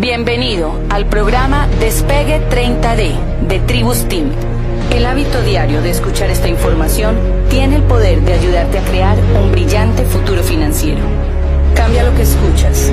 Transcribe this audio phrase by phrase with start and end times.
[0.00, 4.30] Bienvenido al programa Despegue 30D de Tribus Team.
[4.94, 7.16] El hábito diario de escuchar esta información
[7.50, 11.00] tiene el poder de ayudarte a crear un brillante futuro financiero.
[11.74, 12.92] Cambia lo que escuchas,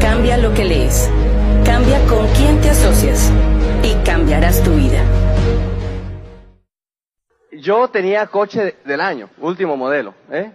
[0.00, 1.08] cambia lo que lees,
[1.64, 3.30] cambia con quién te asocias
[3.84, 5.00] y cambiarás tu vida.
[7.52, 10.50] Yo tenía coche del año, último modelo, ¿eh?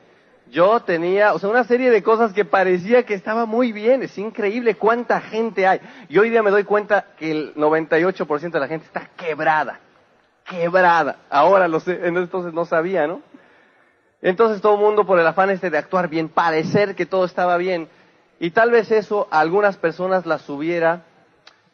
[0.51, 4.03] Yo tenía, o sea, una serie de cosas que parecía que estaba muy bien.
[4.03, 5.81] Es increíble cuánta gente hay.
[6.09, 9.79] Y hoy día me doy cuenta que el 98% de la gente está quebrada.
[10.45, 11.17] Quebrada.
[11.29, 13.21] Ahora lo sé, entonces no sabía, ¿no?
[14.21, 17.57] Entonces todo el mundo por el afán este de actuar bien, parecer que todo estaba
[17.57, 17.89] bien.
[18.39, 21.03] Y tal vez eso a algunas personas las hubiera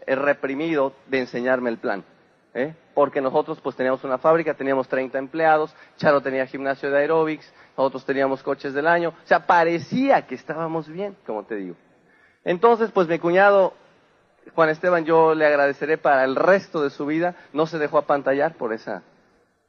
[0.05, 2.03] eh, reprimido de enseñarme el plan.
[2.53, 2.73] ¿eh?
[2.93, 8.05] Porque nosotros pues teníamos una fábrica, teníamos 30 empleados, Charo tenía gimnasio de aeróbics, nosotros
[8.05, 11.75] teníamos coches del año, o sea, parecía que estábamos bien, como te digo.
[12.43, 13.73] Entonces, pues mi cuñado,
[14.53, 18.55] Juan Esteban, yo le agradeceré para el resto de su vida, no se dejó apantallar
[18.55, 19.03] por esa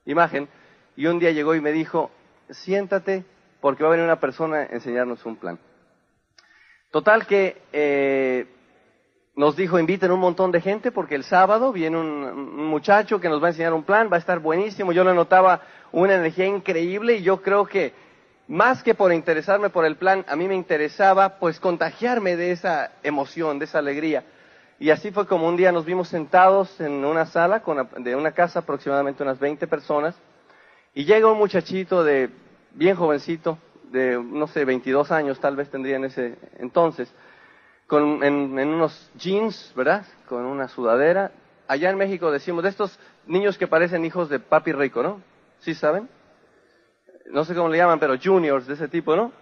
[0.04, 0.48] imagen,
[0.96, 2.10] y un día llegó y me dijo,
[2.50, 3.24] siéntate,
[3.60, 5.58] porque va a venir una persona a enseñarnos un plan.
[6.90, 8.46] Total que eh,
[9.36, 13.42] nos dijo, inviten un montón de gente, porque el sábado viene un, muchacho que nos
[13.42, 17.16] va a enseñar un plan, va a estar buenísimo, yo le notaba una energía increíble
[17.16, 17.92] y yo creo que
[18.46, 22.92] más que por interesarme por el plan, a mí me interesaba pues contagiarme de esa
[23.02, 24.24] emoción, de esa alegría.
[24.78, 28.32] Y así fue como un día nos vimos sentados en una sala con, de una
[28.32, 30.14] casa, aproximadamente unas 20 personas,
[30.94, 32.30] y llega un muchachito de
[32.72, 33.58] bien jovencito,
[33.90, 37.12] de no sé, 22 años tal vez tendría en ese entonces,
[37.86, 40.04] con, en, unos jeans, ¿verdad?
[40.28, 41.32] Con una sudadera.
[41.68, 45.22] Allá en México decimos de estos niños que parecen hijos de papi rico, ¿no?
[45.60, 46.08] ¿Sí saben?
[47.26, 49.32] No sé cómo le llaman, pero juniors de ese tipo, ¿no?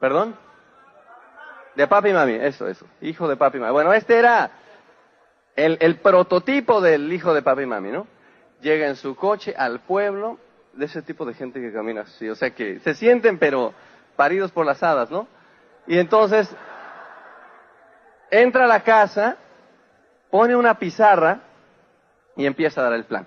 [0.00, 0.36] ¿Perdón?
[1.76, 2.86] De papi y mami, eso, eso.
[3.00, 3.72] Hijo de papi y mami.
[3.72, 4.50] Bueno, este era
[5.56, 8.06] el, el prototipo del hijo de papi y mami, ¿no?
[8.60, 10.38] Llega en su coche al pueblo,
[10.76, 12.28] de ese tipo de gente que camina así.
[12.28, 13.72] O sea que se sienten, pero
[14.16, 15.26] paridos por las hadas, ¿no?
[15.86, 16.54] Y entonces
[18.42, 19.36] entra a la casa,
[20.30, 21.40] pone una pizarra
[22.36, 23.26] y empieza a dar el plan.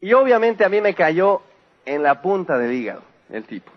[0.00, 1.42] Y obviamente a mí me cayó
[1.84, 3.70] en la punta del hígado el tipo.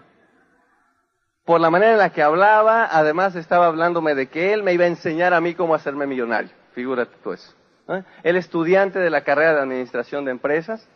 [1.45, 4.85] Por la manera en la que hablaba, además estaba hablándome de que él me iba
[4.85, 6.51] a enseñar a mí cómo hacerme millonario.
[6.73, 7.53] Figúrate tú eso.
[8.23, 10.87] El estudiante de la carrera de administración de empresas,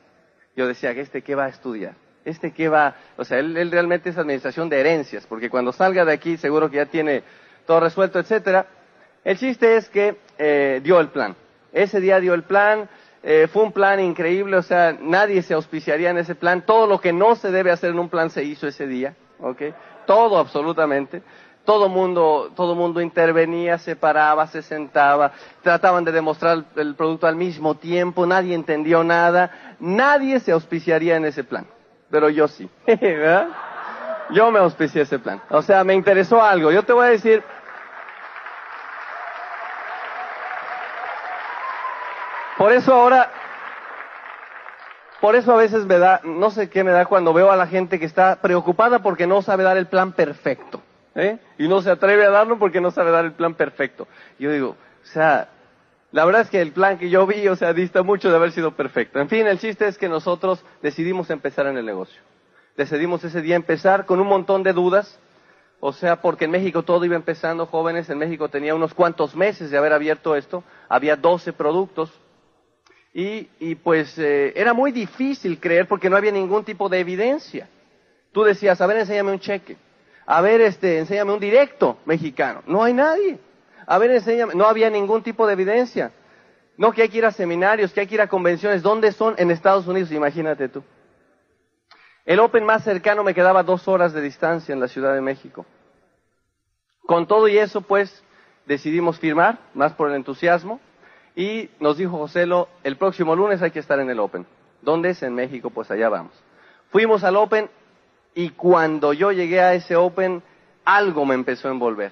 [0.56, 1.96] yo decía este qué va a estudiar.
[2.24, 6.14] Este qué va, o sea, él realmente es administración de herencias, porque cuando salga de
[6.14, 7.24] aquí seguro que ya tiene
[7.68, 8.66] todo resuelto, etcétera.
[9.24, 11.36] El chiste es que eh, dio el plan.
[11.74, 12.90] Ese día dio el plan,
[13.22, 16.66] eh, fue un plan increíble, o sea, nadie se auspiciaría en ese plan.
[16.66, 19.62] Todo lo que no se debe hacer en un plan se hizo ese día, ¿ok?
[20.06, 21.22] Todo absolutamente.
[21.66, 27.36] Todo mundo, todo mundo intervenía, se paraba, se sentaba, trataban de demostrar el producto al
[27.36, 31.68] mismo tiempo, nadie entendió nada, nadie se auspiciaría en ese plan.
[32.10, 33.50] Pero yo sí, ¿verdad?
[34.30, 35.42] Yo me auspicié ese plan.
[35.50, 36.72] O sea, me interesó algo.
[36.72, 37.44] Yo te voy a decir,
[42.58, 43.32] Por eso ahora,
[45.22, 47.68] por eso a veces me da, no sé qué me da cuando veo a la
[47.68, 50.82] gente que está preocupada porque no sabe dar el plan perfecto.
[51.14, 51.38] ¿eh?
[51.60, 54.08] Y no se atreve a darlo porque no sabe dar el plan perfecto.
[54.40, 55.50] Yo digo, o sea,
[56.12, 58.52] la verdad es que el plan que yo vi, o sea, dista mucho de haber
[58.52, 59.20] sido perfecto.
[59.20, 62.22] En fin, el chiste es que nosotros decidimos empezar en el negocio.
[62.76, 65.20] Decidimos ese día empezar con un montón de dudas,
[65.80, 69.70] o sea, porque en México todo iba empezando, jóvenes, en México tenía unos cuantos meses
[69.70, 72.12] de haber abierto esto, había 12 productos,
[73.14, 77.68] y, pues eh, era muy difícil creer porque no había ningún tipo de evidencia.
[78.32, 79.78] Tú decías, a ver, enséñame un cheque.
[80.26, 82.62] A ver, este, enséñame un directo mexicano.
[82.68, 83.40] No hay nadie.
[83.88, 84.54] A ver, enséñame.
[84.54, 86.12] No había ningún tipo de evidencia.
[86.78, 88.84] No que hay que ir a seminarios, que hay que ir a convenciones.
[88.84, 89.34] ¿Dónde son?
[89.38, 90.84] En Estados Unidos, imagínate tú.
[92.24, 95.66] El Open más cercano me quedaba dos horas de distancia en la Ciudad de México.
[97.06, 98.22] Con todo y eso, pues,
[98.66, 100.82] decidimos firmar, más por el entusiasmo.
[101.38, 104.44] Y nos dijo Joselo, el próximo lunes hay que estar en el Open.
[104.82, 105.22] ¿Dónde es?
[105.22, 106.32] En México, pues allá vamos.
[106.90, 107.70] Fuimos al Open
[108.34, 110.42] y cuando yo llegué a ese Open,
[110.84, 112.12] algo me empezó a envolver.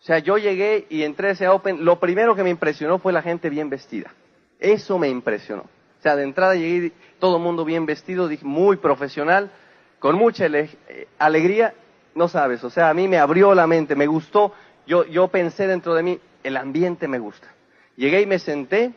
[0.00, 3.12] O sea, yo llegué y entré a ese Open, lo primero que me impresionó fue
[3.12, 4.14] la gente bien vestida.
[4.58, 5.64] Eso me impresionó.
[5.98, 9.50] O sea, de entrada llegué todo el mundo bien vestido, muy profesional,
[9.98, 11.74] con mucha eh, alegría,
[12.14, 14.54] no sabes, o sea, a mí me abrió la mente, me gustó,
[14.86, 17.55] yo, yo pensé dentro de mí, el ambiente me gusta.
[17.96, 18.92] Llegué y me senté.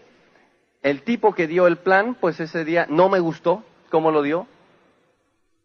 [0.82, 4.48] El tipo que dio el plan, pues ese día no me gustó cómo lo dio.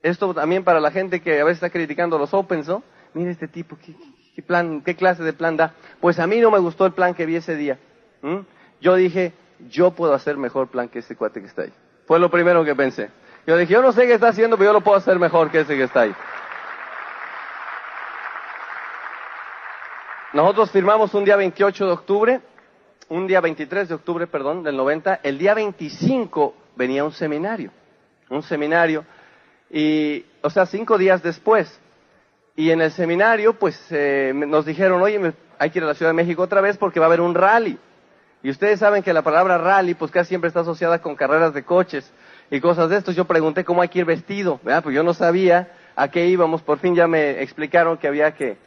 [0.02, 2.82] Esto también para la gente que a veces está criticando los Opens, ¿no?
[3.14, 3.94] Mira este tipo, ¿qué,
[4.34, 5.75] ¿Qué, plan, ¿Qué clase de plan da?
[6.00, 7.78] Pues a mí no me gustó el plan que vi ese día.
[8.81, 9.32] Yo dije,
[9.69, 11.72] yo puedo hacer mejor plan que ese cuate que está ahí.
[12.06, 13.10] Fue lo primero que pensé.
[13.46, 15.60] Yo dije, yo no sé qué está haciendo, pero yo lo puedo hacer mejor que
[15.60, 16.14] ese que está ahí.
[20.32, 22.40] Nosotros firmamos un día 28 de octubre,
[23.08, 25.20] un día 23 de octubre, perdón, del 90.
[25.22, 27.70] El día 25 venía un seminario,
[28.30, 29.04] un seminario,
[29.70, 31.80] y, o sea, cinco días después.
[32.56, 35.20] Y en el seminario, pues, eh, nos dijeron, oye,
[35.58, 37.34] hay que ir a la Ciudad de México otra vez porque va a haber un
[37.34, 37.78] rally.
[38.42, 41.64] Y ustedes saben que la palabra rally, pues casi siempre está asociada con carreras de
[41.64, 42.12] coches
[42.50, 43.16] y cosas de estos.
[43.16, 44.82] Yo pregunté cómo hay que ir vestido, ¿verdad?
[44.82, 46.62] Pues yo no sabía a qué íbamos.
[46.62, 48.58] Por fin ya me explicaron que había que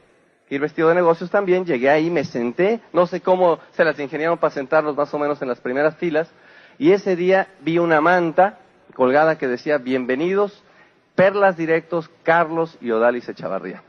[0.50, 1.66] ir vestido de negocios también.
[1.66, 2.80] Llegué ahí, me senté.
[2.94, 6.30] No sé cómo se las ingeniaron para sentarnos más o menos en las primeras filas.
[6.78, 8.60] Y ese día vi una manta
[8.94, 10.64] colgada que decía, bienvenidos,
[11.16, 13.84] perlas directos, Carlos y Odalis Echavarría.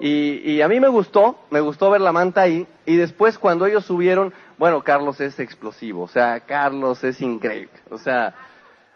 [0.00, 2.66] Y, y, a mí me gustó, me gustó ver la manta ahí.
[2.86, 7.78] Y después cuando ellos subieron, bueno, Carlos es explosivo, o sea, Carlos es increíble.
[7.90, 8.34] O sea,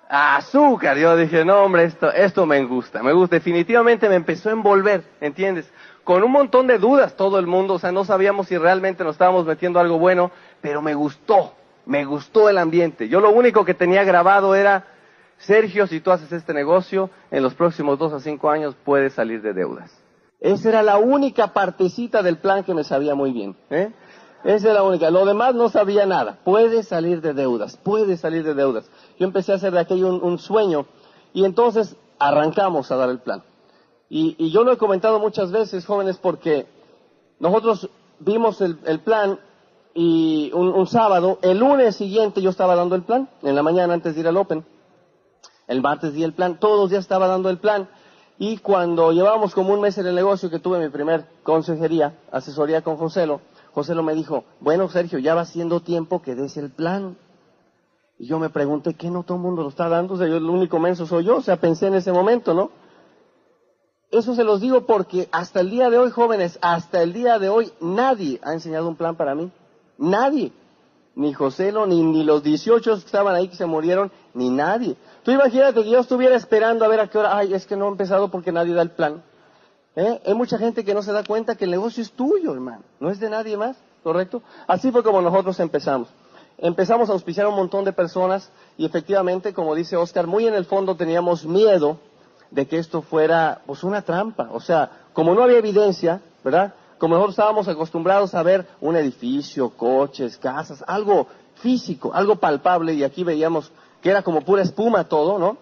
[0.09, 0.97] azúcar.
[0.97, 3.37] Yo dije, no, hombre, esto, esto me gusta, me gusta.
[3.37, 5.71] Definitivamente me empezó a envolver, ¿entiendes?
[6.05, 9.15] Con un montón de dudas todo el mundo, o sea, no sabíamos si realmente nos
[9.15, 10.31] estábamos metiendo algo bueno,
[10.61, 11.55] pero me gustó,
[11.87, 13.09] me gustó el ambiente.
[13.09, 14.85] Yo lo único que tenía grabado era,
[15.39, 19.41] Sergio, si tú haces este negocio, en los próximos dos a cinco años puedes salir
[19.41, 20.05] de deudas.
[20.41, 23.57] Esa era la única partecita del plan que me sabía muy bien.
[23.71, 23.91] ¿eh?
[24.45, 25.11] Esa era la única.
[25.11, 26.39] Lo demás no sabía nada.
[26.45, 28.85] Puedes salir de deudas, puedes salir de deudas.
[29.19, 30.87] Yo empecé a hacer de aquello un, sueño
[31.33, 33.43] y entonces arrancamos a dar el plan.
[34.17, 36.67] Y, yo lo he comentado muchas veces, jóvenes, porque
[37.41, 37.91] nosotros
[38.21, 39.41] vimos el, plan
[39.93, 44.15] y un, sábado, el lunes siguiente yo estaba dando el plan, en la mañana antes
[44.15, 44.65] de ir al Open.
[45.67, 47.89] El martes di el plan, todos los días estaba dando el plan.
[48.39, 52.83] Y cuando llevábamos como un mes en el negocio que tuve mi primer consejería, asesoría
[52.83, 53.41] con Joselo,
[53.73, 57.17] Joselo me dijo, bueno Sergio, ya va siendo tiempo que des el plan.
[58.17, 60.15] Y yo me pregunté, ¿qué no todo el mundo lo está dando?
[60.15, 62.84] O sea, yo el único menso soy yo, o sea, pensé en ese momento, ¿no?
[64.15, 67.49] Eso se los digo porque hasta el día de hoy, jóvenes, hasta el día de
[67.49, 69.51] hoy, nadie ha enseñado un plan para mí.
[69.99, 70.53] Nadie.
[71.17, 74.95] Ni Joselo, ni, ni los 18 que estaban ahí que se murieron, ni nadie.
[75.25, 77.87] Tú imagínate que yo estuviera esperando a ver a qué hora, ay, es que no
[77.87, 79.21] he empezado porque nadie da el plan.
[79.97, 80.21] ¿Eh?
[80.25, 83.11] Hay mucha gente que no se da cuenta que el negocio es tuyo, hermano, no
[83.11, 84.43] es de nadie más, ¿correcto?
[84.69, 86.09] Así fue como nosotros empezamos.
[86.59, 90.55] Empezamos a auspiciar a un montón de personas y efectivamente, como dice Oscar, muy en
[90.55, 91.99] el fondo teníamos miedo
[92.55, 94.49] de que esto fuera pues una trampa.
[94.53, 96.73] O sea, como no había evidencia, ¿verdad?
[96.99, 103.03] Como nosotros estábamos acostumbrados a ver un edificio, coches, casas, algo físico, algo palpable y
[103.03, 105.57] aquí veíamos que era como pura espuma todo, ¿no?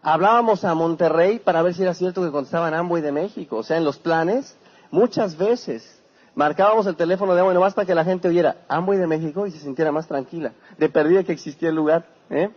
[0.00, 3.56] Hablábamos a Monterrey para ver si era cierto que contestaban Amway de México.
[3.56, 4.56] O sea, en los planes,
[4.92, 6.00] muchas veces
[6.36, 9.50] marcábamos el teléfono de Amway nomás para que la gente oyera Amway de México y
[9.50, 12.06] se sintiera más tranquila, de perdida que existía el lugar.
[12.30, 12.50] ¿eh?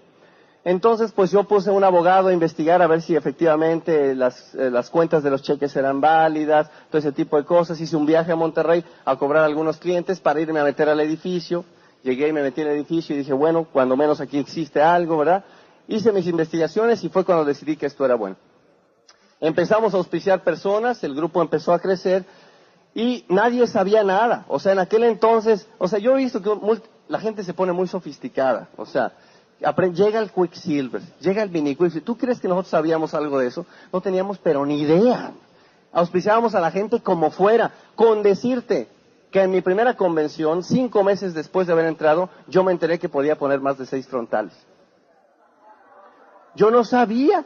[0.63, 4.92] Entonces, pues yo puse un abogado a investigar a ver si efectivamente las, eh, las
[4.92, 7.81] cuentas de los cheques eran válidas, todo ese tipo de cosas.
[7.81, 11.66] Hice un viaje a Monterrey a cobrar algunos clientes para irme a meter al edificio.
[12.04, 15.18] Llegué y me metí en el edificio y dije, bueno, cuando menos aquí existe algo,
[15.18, 15.44] ¿verdad?
[15.88, 18.36] Hice mis investigaciones y fue cuando decidí que esto era bueno.
[19.40, 22.24] Empezamos a auspiciar personas, el grupo empezó a crecer
[22.94, 24.46] y nadie sabía nada.
[24.48, 26.52] O sea, en aquel entonces, o sea, yo he visto que
[27.08, 28.70] la gente se pone muy sofisticada.
[28.77, 29.13] O sea,
[29.94, 32.03] llega el Quicksilver, llega el Mini Quicksilver.
[32.03, 33.65] ¿Tú crees que nosotros sabíamos algo de eso?
[33.94, 35.32] No teníamos pero ni idea.
[35.94, 38.88] Auspiciábamos a la gente como fuera, con decirte,
[39.32, 43.10] que en mi primera convención, cinco meses después de haber entrado, yo me enteré que
[43.10, 44.53] podía poner más de seis frontales.
[46.56, 47.46] Yo no sabía.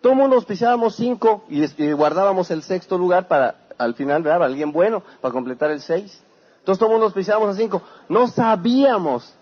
[0.00, 4.44] Todo el mundo auspiciábamos cinco y, guardábamos el sexto lugar para, al final, ¿verdad?
[4.44, 6.20] Alguien bueno, para completar el seis.
[6.58, 7.82] Entonces todo el mundo auspiciábamos a cinco.
[8.08, 9.34] No sabíamos.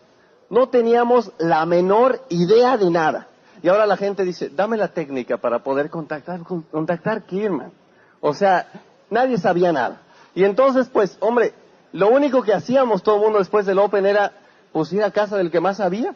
[0.50, 3.28] No teníamos la menor idea de nada.
[3.62, 6.40] Y ahora la gente dice, dame la técnica para poder contactar,
[6.70, 7.72] contactar Kirman.
[8.20, 8.68] O sea,
[9.10, 10.02] nadie sabía nada.
[10.34, 11.52] Y entonces, pues, hombre,
[11.92, 14.32] lo único que hacíamos todo el mundo después del Open era
[14.72, 16.14] pues ir a casa del que más sabía.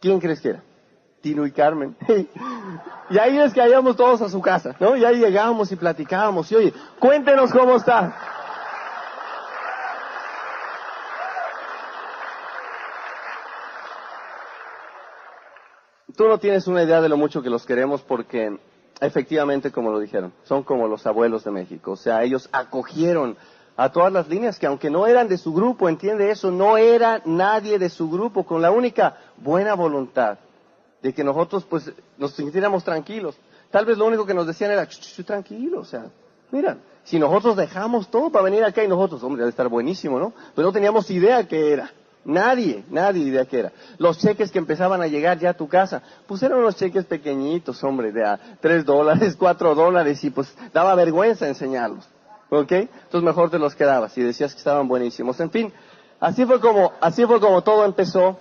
[0.00, 0.62] ¿Quién crees que era?
[1.20, 1.96] Tino y Carmen.
[3.10, 4.96] y ahí es que íbamos todos a su casa, ¿no?
[4.96, 6.50] Y ahí llegábamos y platicábamos.
[6.52, 8.14] Y oye, cuéntenos cómo está.
[16.16, 18.58] Tú no tienes una idea de lo mucho que los queremos porque
[19.00, 21.92] efectivamente, como lo dijeron, son como los abuelos de México.
[21.92, 23.36] O sea, ellos acogieron
[23.76, 27.20] a todas las líneas que aunque no eran de su grupo, entiende eso, no era
[27.26, 30.38] nadie de su grupo, con la única buena voluntad
[31.02, 33.36] de que nosotros pues nos sintiéramos tranquilos.
[33.70, 34.88] Tal vez lo único que nos decían era,
[35.26, 36.06] tranquilo, o sea,
[36.50, 40.32] mira, Si nosotros dejamos todo para venir acá y nosotros, hombre, debe estar buenísimo, ¿no?
[40.54, 41.92] Pero no teníamos idea qué era.
[42.26, 43.72] Nadie, nadie idea qué era.
[43.98, 47.84] Los cheques que empezaban a llegar ya a tu casa, pues eran unos cheques pequeñitos,
[47.84, 52.04] hombre, de a tres dólares, cuatro dólares, y pues daba vergüenza enseñarlos.
[52.50, 52.72] ¿Ok?
[52.72, 55.38] Entonces mejor te los quedabas y decías que estaban buenísimos.
[55.38, 55.72] En fin,
[56.18, 58.40] así fue como, así fue como todo empezó.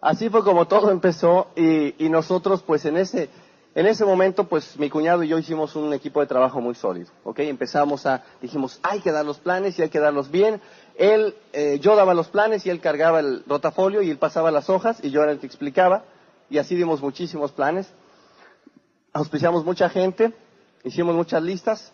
[0.00, 3.28] Así fue como todo empezó y, y nosotros pues en ese,
[3.72, 7.10] en ese momento, pues mi cuñado y yo hicimos un equipo de trabajo muy sólido,
[7.22, 7.38] ¿ok?
[7.40, 10.60] Empezamos a, dijimos, hay que dar los planes y hay que darlos bien.
[10.96, 14.68] Él, eh, yo daba los planes y él cargaba el rotafolio y él pasaba las
[14.68, 16.04] hojas y yo era el que explicaba.
[16.48, 17.88] Y así dimos muchísimos planes.
[19.12, 20.32] Auspiciamos mucha gente,
[20.84, 21.92] hicimos muchas listas.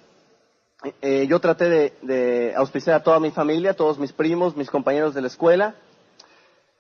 [1.01, 5.21] Eh, yo traté de, auspiciar a toda mi familia, todos mis primos, mis compañeros de
[5.23, 5.75] la escuela.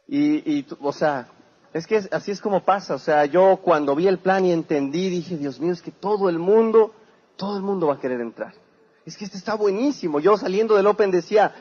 [0.08, 1.28] Y, y o sea,
[1.72, 2.94] es que así es como pasa.
[2.94, 6.28] O sea, yo cuando vi el plan y entendí, dije, Dios mío, es que todo
[6.28, 6.92] el mundo,
[7.36, 8.54] todo el mundo va a querer entrar.
[9.04, 10.18] Es que este está buenísimo.
[10.18, 11.54] Yo saliendo del Open decía,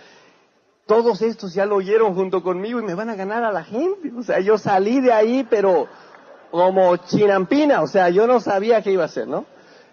[0.85, 4.11] todos estos ya lo oyeron junto conmigo y me van a ganar a la gente.
[4.15, 5.87] O sea, yo salí de ahí, pero
[6.51, 7.81] como chinampina.
[7.81, 9.45] O sea, yo no sabía qué iba a hacer, ¿no?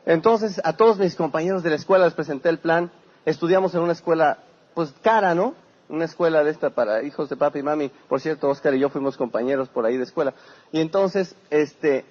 [0.05, 2.91] Entonces, a todos mis compañeros de la escuela les presenté el plan.
[3.25, 4.39] Estudiamos en una escuela,
[4.75, 5.55] pues cara, ¿no?
[5.89, 7.91] Una escuela de esta para hijos de papi y mami.
[8.09, 10.35] Por cierto, Oscar y yo fuimos compañeros por ahí de escuela.
[10.73, 12.05] Y entonces, este,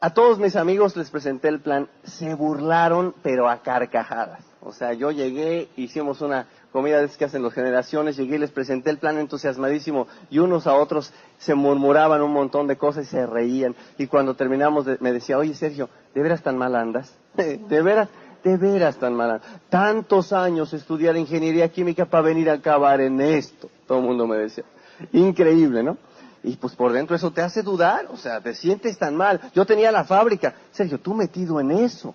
[0.00, 1.88] a todos mis amigos les presenté el plan.
[2.04, 4.44] Se burlaron, pero a carcajadas.
[4.60, 8.38] O sea, yo llegué, hicimos una comida de esas que hacen las generaciones, llegué y
[8.38, 13.06] les presenté el plan entusiasmadísimo y unos a otros se murmuraban un montón de cosas
[13.06, 13.76] y se reían.
[13.98, 17.14] Y cuando terminamos me decía, oye Sergio, ¿de veras tan mal andas?
[17.36, 18.08] ¿De veras?
[18.42, 19.48] De veras tan mal andas.
[19.68, 23.68] Tantos años estudiar ingeniería química para venir a acabar en esto.
[23.86, 24.64] Todo el mundo me decía.
[25.12, 25.98] Increíble, ¿no?
[26.42, 29.40] Y pues por dentro eso te hace dudar, o sea, te sientes tan mal.
[29.54, 30.54] Yo tenía la fábrica.
[30.72, 32.14] Sergio, tú metido en eso,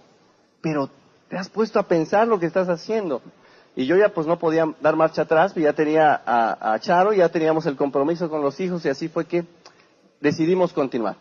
[0.61, 0.89] pero
[1.29, 3.21] te has puesto a pensar lo que estás haciendo.
[3.77, 7.29] Y yo ya pues no podía dar marcha atrás, ya tenía a, a Charo, ya
[7.29, 9.45] teníamos el compromiso con los hijos y así fue que
[10.19, 11.15] decidimos continuar.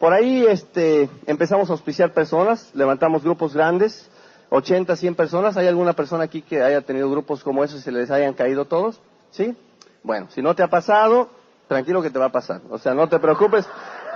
[0.00, 4.10] Por ahí este, empezamos a auspiciar personas, levantamos grupos grandes,
[4.50, 5.56] 80, 100 personas.
[5.56, 8.64] ¿Hay alguna persona aquí que haya tenido grupos como esos y se les hayan caído
[8.64, 9.00] todos?
[9.30, 9.56] ¿Sí?
[10.02, 11.28] Bueno, si no te ha pasado,
[11.68, 12.62] tranquilo que te va a pasar.
[12.70, 13.64] O sea, no te preocupes,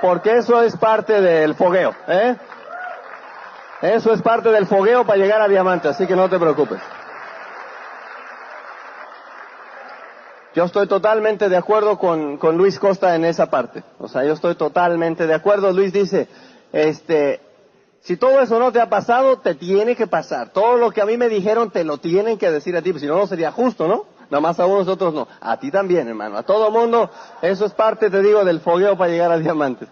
[0.02, 2.34] porque eso es parte del fogueo, ¿eh?
[3.80, 6.80] Eso es parte del fogueo para llegar a diamante, así que no te preocupes.
[10.56, 13.84] Yo estoy totalmente de acuerdo con, con, Luis Costa en esa parte.
[13.98, 15.70] O sea, yo estoy totalmente de acuerdo.
[15.70, 16.28] Luis dice,
[16.72, 17.42] este,
[18.00, 20.54] si todo eso no te ha pasado, te tiene que pasar.
[20.54, 23.06] Todo lo que a mí me dijeron te lo tienen que decir a ti, si
[23.06, 24.06] no, no sería justo, ¿no?
[24.30, 25.28] Nada más a unos, otros no.
[25.42, 26.38] A ti también, hermano.
[26.38, 27.10] A todo mundo,
[27.42, 29.90] eso es parte, te digo, del fogueo para llegar a diamantes.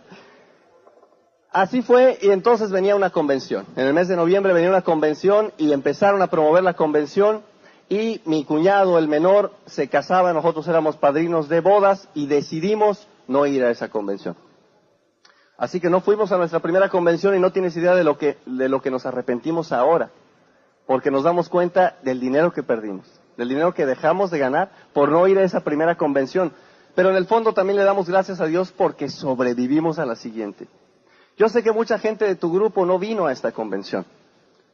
[1.53, 3.67] Así fue, y entonces venía una convención.
[3.77, 7.43] En el mes de noviembre venía una convención y empezaron a promover la convención
[7.89, 13.47] y mi cuñado, el menor, se casaba, nosotros éramos padrinos de bodas y decidimos no
[13.47, 14.37] ir a esa convención.
[15.57, 18.39] Así que no fuimos a nuestra primera convención y no tienes idea de lo que,
[18.47, 20.11] de lo que nos arrepentimos ahora,
[20.87, 25.11] porque nos damos cuenta del dinero que perdimos, del dinero que dejamos de ganar por
[25.11, 26.53] no ir a esa primera convención.
[26.95, 30.67] Pero en el fondo también le damos gracias a Dios porque sobrevivimos a la siguiente.
[31.37, 34.05] Yo sé que mucha gente de tu grupo no vino a esta convención.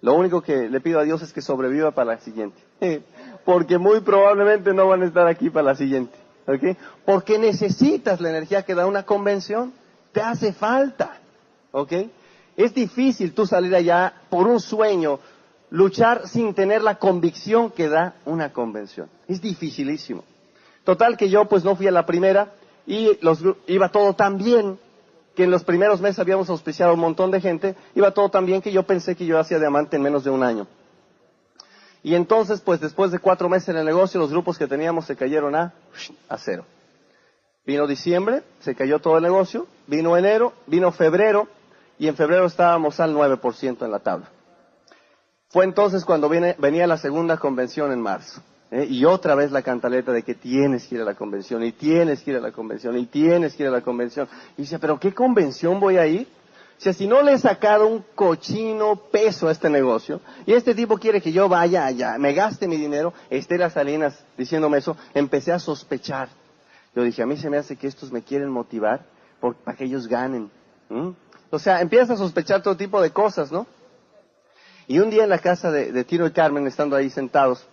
[0.02, 2.58] Lo único que le pido a Dios es que sobreviva para la siguiente.
[3.44, 6.16] Porque muy probablemente no van a estar aquí para la siguiente.
[6.46, 6.76] ¿Ok?
[7.04, 9.72] Porque necesitas la energía que da una convención.
[10.12, 11.18] Te hace falta.
[11.72, 11.92] ¿Ok?
[12.56, 15.20] Es difícil tú salir allá por un sueño,
[15.70, 19.08] luchar sin tener la convicción que da una convención.
[19.28, 20.24] Es dificilísimo.
[20.84, 22.52] Total que yo pues no fui a la primera
[22.86, 24.78] y los, iba todo tan bien
[25.40, 28.60] que en los primeros meses habíamos auspiciado un montón de gente, iba todo tan bien
[28.60, 30.66] que yo pensé que yo hacía diamante en menos de un año.
[32.02, 35.16] Y entonces, pues después de cuatro meses en el negocio, los grupos que teníamos se
[35.16, 35.72] cayeron a,
[36.28, 36.66] a cero.
[37.64, 41.48] Vino diciembre, se cayó todo el negocio, vino enero, vino febrero,
[41.98, 44.28] y en febrero estábamos al 9% en la tabla.
[45.48, 48.42] Fue entonces cuando viene, venía la segunda convención en marzo.
[48.70, 48.86] ¿Eh?
[48.88, 52.22] Y otra vez la cantaleta de que tienes que ir a la convención, y tienes
[52.22, 54.28] que ir a la convención, y tienes que ir a la convención.
[54.56, 56.26] Y dice, pero ¿qué convención voy a ir?
[56.78, 60.74] O sea, si no le he sacado un cochino peso a este negocio, y este
[60.74, 65.52] tipo quiere que yo vaya allá, me gaste mi dinero, Estela Salinas diciéndome eso, empecé
[65.52, 66.30] a sospechar.
[66.94, 69.04] Yo dije, a mí se me hace que estos me quieren motivar
[69.40, 70.50] para que ellos ganen.
[71.50, 73.66] O sea, empiezas a sospechar todo tipo de cosas, ¿no?
[74.86, 77.64] Y un día en la casa de, de Tino y Carmen, estando ahí sentados,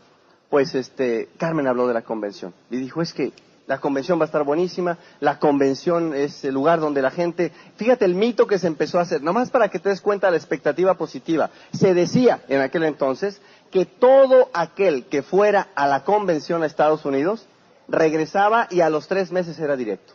[0.50, 3.34] pues este, Carmen habló de la convención y dijo, es que
[3.68, 4.98] La convención va a estar buenísima.
[5.20, 9.02] La convención es el lugar donde la gente, fíjate el mito que se empezó a
[9.02, 11.50] hacer, nomás para que te des cuenta la expectativa positiva.
[11.74, 17.04] Se decía en aquel entonces que todo aquel que fuera a la convención a Estados
[17.04, 17.46] Unidos
[17.90, 20.14] regresaba y a los tres meses era directo.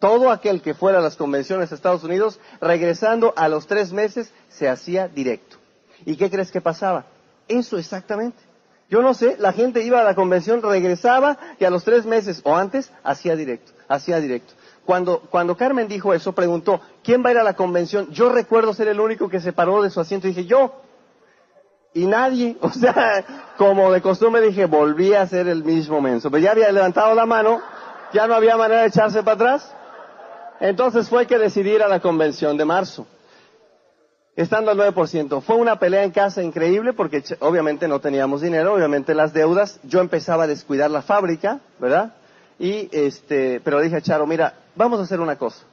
[0.00, 4.32] Todo aquel que fuera a las convenciones a Estados Unidos, regresando a los tres meses,
[4.48, 5.58] se hacía directo.
[6.06, 7.04] ¿Y qué crees que pasaba?
[7.46, 8.49] Eso exactamente.
[8.90, 12.40] Yo no sé, la gente iba a la convención, regresaba y a los tres meses
[12.42, 14.52] o antes hacía directo, hacía directo.
[14.84, 18.10] Cuando, cuando Carmen dijo eso, preguntó, ¿quién va a ir a la convención?
[18.10, 20.74] Yo recuerdo ser el único que se paró de su asiento y dije, yo.
[21.94, 26.28] Y nadie, o sea, como de costumbre dije, volví a ser el mismo menso.
[26.28, 27.62] Pero ya había levantado la mano,
[28.12, 29.72] ya no había manera de echarse para atrás.
[30.58, 33.06] Entonces fue que decidí ir a la convención de marzo
[34.42, 35.42] estando al 9%.
[35.42, 39.80] Fue una pelea en casa increíble porque obviamente no teníamos dinero, obviamente las deudas.
[39.82, 42.14] Yo empezaba a descuidar la fábrica, ¿verdad?
[42.58, 45.64] Y este, pero dije a Charo, mira, vamos a hacer una cosa.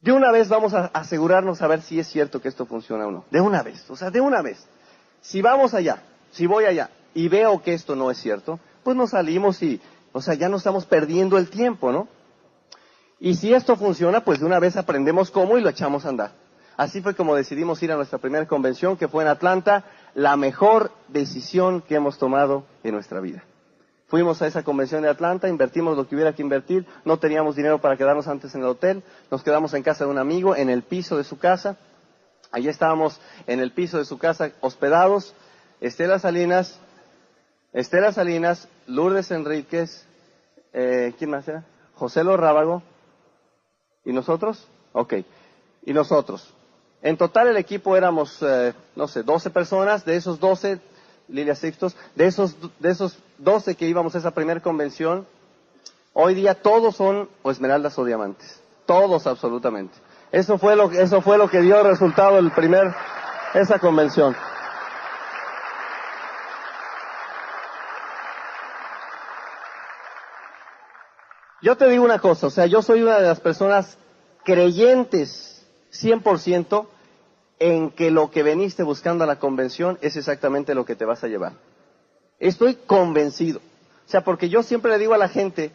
[0.00, 3.10] De una vez vamos a asegurarnos a ver si es cierto que esto funciona o
[3.10, 3.24] no.
[3.30, 4.66] De una vez, o sea, de una vez.
[5.20, 6.02] Si vamos allá,
[6.32, 9.80] si voy allá y veo que esto no es cierto, pues nos salimos y,
[10.12, 12.08] o sea, ya no estamos perdiendo el tiempo, ¿no?
[13.20, 16.41] Y si esto funciona, pues de una vez aprendemos cómo y lo echamos a andar.
[16.76, 20.92] Así fue como decidimos ir a nuestra primera convención, que fue en Atlanta, la mejor
[21.08, 23.44] decisión que hemos tomado en nuestra vida.
[24.06, 27.80] Fuimos a esa convención de Atlanta, invertimos lo que hubiera que invertir, no teníamos dinero
[27.80, 30.82] para quedarnos antes en el hotel, nos quedamos en casa de un amigo, en el
[30.82, 31.78] piso de su casa,
[32.50, 35.34] allí estábamos en el piso de su casa hospedados,
[35.80, 36.78] Estela Salinas,
[37.72, 40.06] Estela Salinas, Lourdes Enríquez,
[40.74, 41.64] eh, ¿quién más era?
[41.94, 42.82] José Lorrábago,
[44.04, 44.68] ¿y nosotros?
[44.92, 45.14] Ok,
[45.86, 46.52] y nosotros.
[47.02, 50.80] En total el equipo éramos, eh, no sé, 12 personas, de esos 12,
[51.28, 55.26] Lilia Sixtos, de esos, de esos 12 que íbamos a esa primera convención,
[56.12, 58.60] hoy día todos son o esmeraldas o diamantes.
[58.86, 59.94] Todos absolutamente.
[60.30, 62.94] Eso fue lo, eso fue lo que dio resultado el primer,
[63.52, 64.36] esa convención.
[71.60, 73.96] Yo te digo una cosa, o sea, yo soy una de las personas
[74.44, 75.61] creyentes
[75.92, 76.86] 100%
[77.58, 81.22] en que lo que veniste buscando a la convención es exactamente lo que te vas
[81.22, 81.52] a llevar.
[82.38, 83.60] Estoy convencido.
[84.04, 85.70] O sea, porque yo siempre le digo a la gente,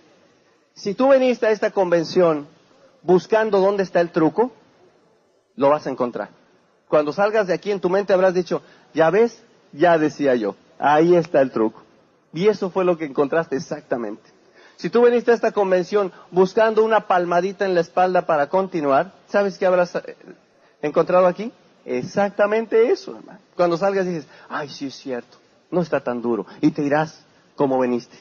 [0.73, 2.47] si tú veniste a esta convención
[3.03, 4.51] buscando dónde está el truco,
[5.55, 6.29] lo vas a encontrar.
[6.87, 8.61] Cuando salgas de aquí en tu mente habrás dicho,
[8.93, 11.81] ya ves, ya decía yo, ahí está el truco.
[12.33, 14.36] Y eso fue lo que encontraste exactamente.
[14.77, 19.57] Si tú veniste a esta convención buscando una palmadita en la espalda para continuar, ¿sabes
[19.57, 20.15] qué habrás eh,
[20.83, 21.51] encontrado aquí?
[21.83, 23.39] Exactamente eso, hermano.
[23.55, 25.39] Cuando salgas dices, ay, sí es cierto,
[25.71, 26.45] no está tan duro.
[26.61, 28.17] Y te irás como veniste.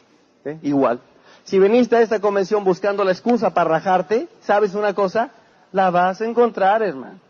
[0.46, 0.58] ¿eh?
[0.62, 1.00] Igual.
[1.44, 5.30] Si veniste a esta convención buscando la excusa para rajarte, ¿sabes una cosa?
[5.72, 7.20] La vas a encontrar, hermano.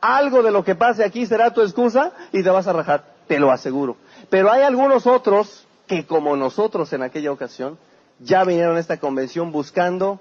[0.00, 3.40] Algo de lo que pase aquí será tu excusa y te vas a rajar, te
[3.40, 3.96] lo aseguro.
[4.30, 7.78] Pero hay algunos otros que como nosotros en aquella ocasión,
[8.18, 10.20] ya vinieron a esta convención buscando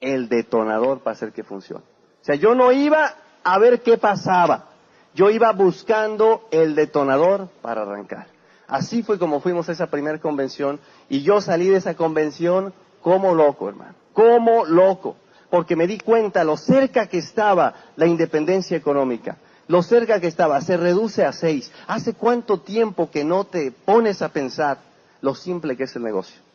[0.00, 1.84] el detonador para hacer que funcione.
[2.22, 4.70] O sea, yo no iba a ver qué pasaba,
[5.14, 8.26] yo iba buscando el detonador para arrancar.
[8.68, 13.34] Así fue como fuimos a esa primera convención y yo salí de esa convención como
[13.34, 15.16] loco, hermano, como loco,
[15.50, 19.36] porque me di cuenta lo cerca que estaba la independencia económica,
[19.68, 21.70] lo cerca que estaba, se reduce a seis.
[21.86, 24.78] ¿Hace cuánto tiempo que no te pones a pensar
[25.20, 26.45] lo simple que es el negocio?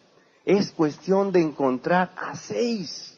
[0.52, 3.18] Es cuestión de encontrar a seis.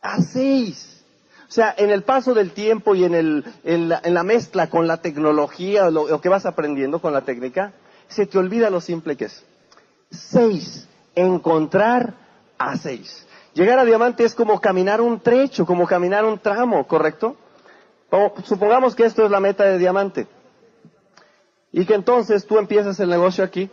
[0.00, 1.02] A seis.
[1.48, 4.98] O sea, en el paso del tiempo y en, el, en, la, mezcla con la
[4.98, 7.72] tecnología, lo, lo que vas aprendiendo con la técnica,
[8.06, 9.44] se te olvida lo simple que es.
[10.12, 10.86] Seis.
[11.16, 12.14] Encontrar
[12.58, 13.26] a seis.
[13.54, 17.36] Llegar a diamante es como caminar un trecho, como caminar un tramo, ¿correcto?
[18.44, 20.28] supongamos que esto es la meta de diamante.
[21.72, 23.68] Y que entonces tú empiezas el negocio aquí,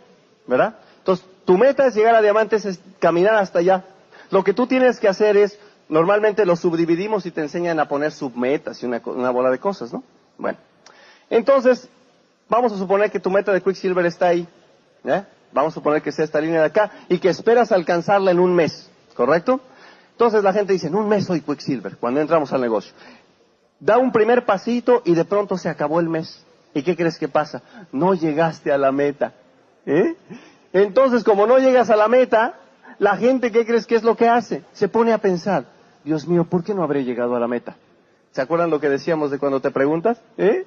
[0.48, 0.76] ¿verdad?
[0.98, 3.82] Entonces, tu meta es llegar a diamantes, es caminar hasta allá.
[4.30, 5.58] Lo que tú tienes que hacer es,
[5.88, 10.04] normalmente lo subdividimos y te enseñan a poner submetas y una, bola de cosas, ¿no?
[10.38, 10.58] Bueno,
[11.28, 11.88] entonces,
[12.48, 14.46] vamos a suponer que tu meta de Quicksilver está ahí.
[15.02, 15.24] ¿eh?
[15.50, 18.54] Vamos a suponer que sea esta línea de acá y que esperas alcanzarla en un
[18.54, 19.60] mes, ¿correcto?
[20.12, 22.92] Entonces la gente dice, en un mes soy Quicksilver, cuando entramos al negocio.
[23.80, 26.44] Da un primer pasito y de pronto se acabó el mes.
[26.74, 27.60] ¿Y qué crees que pasa?
[27.90, 29.34] No llegaste a la meta.
[29.84, 30.14] ¿Eh?
[30.72, 32.54] Entonces, como no llegas a la meta,
[32.98, 34.62] la gente, ¿qué crees que es lo que hace?
[34.72, 35.64] Se pone a pensar,
[36.04, 37.76] Dios mío, ¿por qué no habré llegado a la meta?
[38.32, 40.20] ¿Se acuerdan lo que decíamos de cuando te preguntas?
[40.38, 40.66] ¿Eh?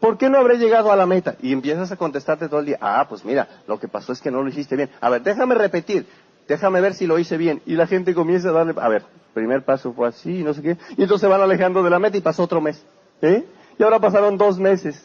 [0.00, 1.36] ¿Por qué no habré llegado a la meta?
[1.40, 4.30] Y empiezas a contestarte todo el día, ah, pues mira, lo que pasó es que
[4.30, 4.90] no lo hiciste bien.
[5.00, 6.06] A ver, déjame repetir,
[6.46, 7.62] déjame ver si lo hice bien.
[7.66, 10.76] Y la gente comienza a darle, a ver, primer paso fue así, no sé qué.
[10.96, 12.84] Y entonces se van alejando de la meta y pasó otro mes.
[13.22, 13.44] ¿eh?
[13.78, 15.04] Y ahora pasaron dos meses.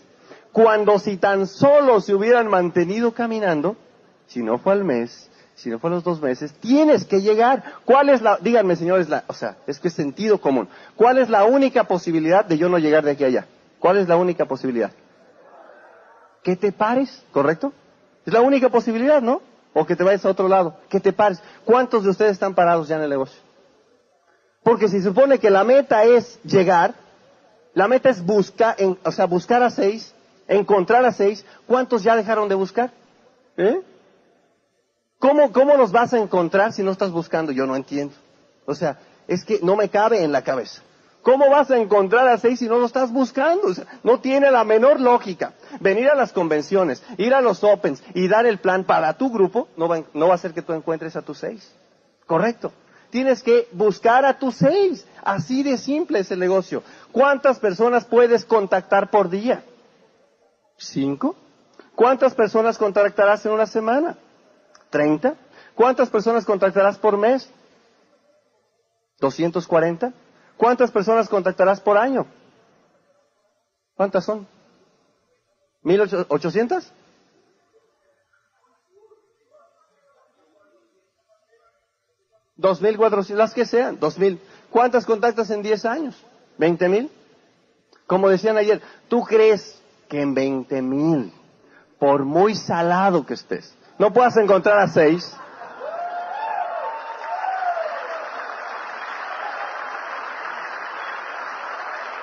[0.51, 3.75] Cuando si tan solo se hubieran mantenido caminando,
[4.33, 7.63] si no fue al mes, si no fue a los dos meses, tienes que llegar.
[7.85, 10.67] ¿Cuál es la, díganme señores, la, o sea, es que es sentido común.
[10.95, 13.45] ¿Cuál es la única posibilidad de yo no llegar de aquí a allá?
[13.77, 14.91] ¿Cuál es la única posibilidad?
[16.41, 17.73] Que te pares, ¿correcto?
[18.25, 19.41] Es la única posibilidad, ¿no?
[19.73, 21.39] O que te vayas a otro lado, que te pares.
[21.63, 23.39] ¿Cuántos de ustedes están parados ya en el negocio?
[24.63, 26.95] Porque si supone que la meta es llegar,
[27.75, 30.11] la meta es buscar, o sea, buscar a seis,
[30.47, 32.91] encontrar a seis, ¿cuántos ya dejaron de buscar?
[33.57, 33.81] ¿Eh?
[35.23, 37.53] ¿Cómo, ¿Cómo los vas a encontrar si no estás buscando?
[37.53, 38.13] Yo no entiendo.
[38.65, 40.81] O sea, es que no me cabe en la cabeza.
[41.21, 43.67] ¿Cómo vas a encontrar a seis si no lo estás buscando?
[43.67, 45.53] O sea, no tiene la menor lógica.
[45.79, 49.69] Venir a las convenciones, ir a los opens y dar el plan para tu grupo
[49.77, 51.71] no va, no va a hacer que tú encuentres a tus seis.
[52.27, 52.73] Correcto.
[53.09, 55.07] Tienes que buscar a tus seis.
[55.23, 56.83] Así de simple es el negocio.
[57.13, 59.63] ¿Cuántas personas puedes contactar por día?
[60.75, 61.37] ¿Cinco?
[61.95, 64.17] ¿Cuántas personas contactarás en una semana?
[64.93, 65.35] ¿Treinta?
[65.73, 67.49] ¿Cuántas personas contactarás por mes?
[69.19, 70.13] ¿240?
[70.55, 72.27] ¿Cuántas personas contactarás por año?
[73.95, 74.47] ¿Cuántas son?
[75.81, 76.93] ¿Mil ochocientas?
[82.55, 84.39] Dos mil cuatrocientos, las que sean, dos mil.
[84.69, 86.23] ¿Cuántas contactas en diez años?
[86.59, 87.09] ¿Veinte mil?
[88.05, 91.33] Como decían ayer, ¿tú crees que en veinte mil,
[91.97, 95.35] por muy salado que estés, no puedas encontrar a seis?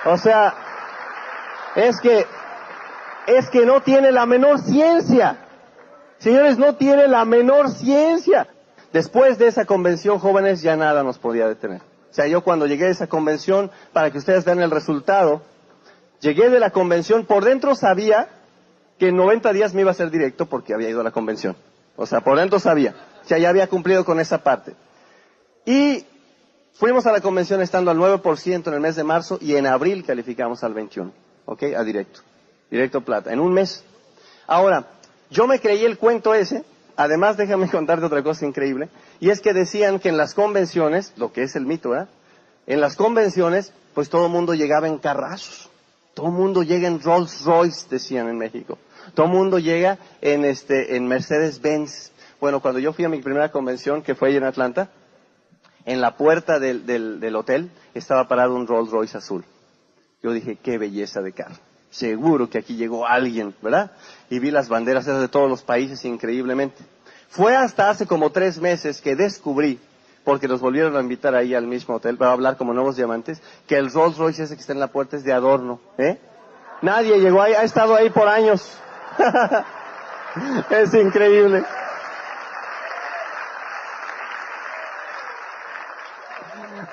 [0.05, 0.53] O sea,
[1.75, 2.25] es que,
[3.27, 5.37] es que no tiene la menor ciencia.
[6.17, 8.47] Señores, no tiene la menor ciencia.
[8.93, 11.81] Después de esa convención, jóvenes, ya nada nos podía detener.
[12.09, 15.43] O sea, yo cuando llegué a esa convención, para que ustedes vean el resultado,
[16.19, 18.27] llegué de la convención, por dentro sabía
[19.01, 21.57] que en 90 días me iba a ser directo porque había ido a la convención.
[21.95, 22.93] O sea, por dentro sabía.
[23.25, 24.75] O sea, ya había cumplido con esa parte.
[25.65, 26.05] Y
[26.81, 30.03] Fuimos a la convención estando al 9% en el mes de marzo y en abril
[30.03, 31.11] calificamos al 21%,
[31.45, 31.63] ¿ok?
[31.77, 32.21] A directo,
[32.71, 33.83] directo plata, en un mes.
[34.47, 34.87] Ahora,
[35.29, 36.63] yo me creí el cuento ese,
[36.95, 41.31] además déjame contarte otra cosa increíble, y es que decían que en las convenciones, lo
[41.31, 42.09] que es el mito, ¿verdad?
[42.65, 45.69] En las convenciones, pues todo el mundo llegaba en carrazos,
[46.15, 48.79] todo el mundo llega en Rolls Royce, decían en México,
[49.13, 52.11] todo el mundo llega en este, en Mercedes Benz.
[52.39, 54.89] Bueno, cuando yo fui a mi primera convención, que fue ahí en Atlanta,
[55.85, 59.43] en la puerta del, del, hotel estaba parado un Rolls Royce azul.
[60.21, 61.55] Yo dije, qué belleza de carro.
[61.89, 63.91] Seguro que aquí llegó alguien, ¿verdad?
[64.29, 66.83] Y vi las banderas de todos los países increíblemente.
[67.29, 69.79] Fue hasta hace como tres meses que descubrí,
[70.23, 73.75] porque nos volvieron a invitar ahí al mismo hotel para hablar como nuevos diamantes, que
[73.75, 76.19] el Rolls Royce ese que está en la puerta es de adorno, ¿eh?
[76.81, 78.77] Nadie llegó ahí, ha estado ahí por años.
[80.69, 81.63] es increíble.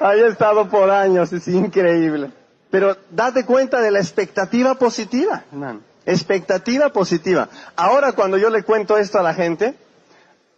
[0.01, 2.31] Ahí he estado por años, es increíble.
[2.71, 5.81] Pero date cuenta de la expectativa positiva, hermano.
[6.05, 7.49] Expectativa positiva.
[7.77, 9.75] Ahora cuando yo le cuento esto a la gente,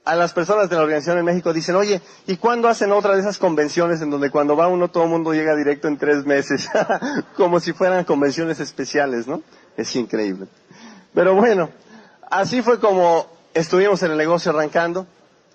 [0.04, 3.20] a las personas de la organización en México dicen, oye, ¿y cuándo hacen otra de
[3.20, 6.68] esas convenciones en donde cuando va uno todo el mundo llega directo en tres meses?
[7.36, 9.42] Como si fueran convenciones especiales, ¿no?
[9.76, 10.46] Es increíble.
[11.14, 11.70] Pero bueno,
[12.30, 15.06] así fue como estuvimos en el negocio arrancando.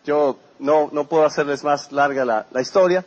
[0.06, 3.06] Yo no, no puedo hacerles más larga la, la historia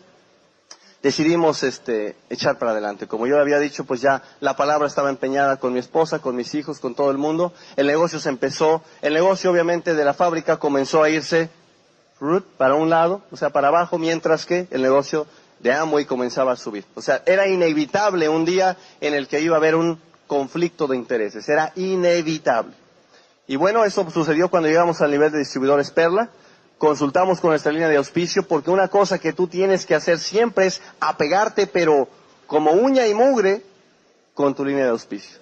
[1.02, 3.06] decidimos este, echar para adelante.
[3.06, 6.54] Como yo había dicho, pues ya la palabra estaba empeñada con mi esposa, con mis
[6.54, 7.52] hijos, con todo el mundo.
[7.76, 11.50] El negocio se empezó, el negocio obviamente de la fábrica comenzó a irse
[12.56, 15.26] para un lado, o sea, para abajo, mientras que el negocio
[15.60, 16.84] de Amway comenzaba a subir.
[16.94, 20.96] O sea, era inevitable un día en el que iba a haber un conflicto de
[20.96, 22.74] intereses, era inevitable.
[23.48, 26.30] Y bueno, eso sucedió cuando llegamos al nivel de distribuidores Perla
[26.78, 30.66] consultamos con nuestra línea de auspicio, porque una cosa que tú tienes que hacer siempre
[30.66, 32.08] es apegarte, pero
[32.46, 33.62] como uña y mugre,
[34.32, 35.38] con tu línea de auspicio.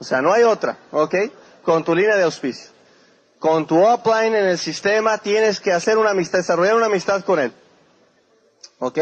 [0.00, 1.14] O sea, no hay otra, ¿ok?
[1.62, 2.72] Con tu línea de auspicio.
[3.38, 7.38] Con tu upline en el sistema tienes que hacer una amistad, desarrollar una amistad con
[7.38, 7.52] él.
[8.80, 8.98] ¿Ok?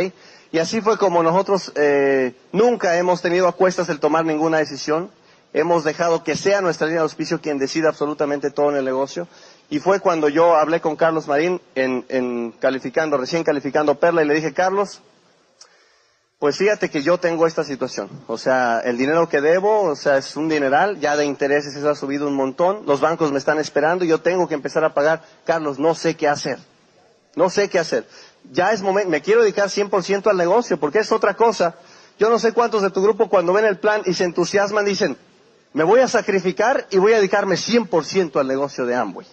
[0.53, 5.11] Y así fue como nosotros eh, nunca hemos tenido a cuestas el tomar ninguna decisión.
[5.55, 9.27] Hemos dejado que sea nuestra línea de auspicio quien decida absolutamente todo en el negocio.
[9.71, 14.35] Y fue cuando yo hablé con Carlos Marín en, calificando, recién calificando Perla, y le
[14.35, 15.01] dije, Carlos,
[16.39, 18.11] pues fíjate que yo tengo esta situación.
[18.27, 21.89] O sea, el dinero que debo, o sea, es un dineral, ya de intereses se
[21.89, 25.23] ha subido un montón, los bancos me están esperando, yo tengo que empezar a pagar.
[25.47, 26.59] Carlos, no sé qué hacer.
[27.35, 28.07] No sé qué hacer.
[28.51, 31.77] Ya es momento, me quiero dedicar 100% al negocio, porque es otra cosa.
[32.19, 35.17] Yo no sé cuántos de tu grupo cuando ven el plan y se entusiasman dicen,
[35.73, 39.27] me voy a sacrificar y voy a dedicarme 100% al negocio de Amway.